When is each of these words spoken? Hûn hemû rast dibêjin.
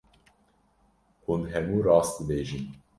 Hûn 1.25 1.41
hemû 1.51 1.77
rast 1.85 2.13
dibêjin. 2.17 2.65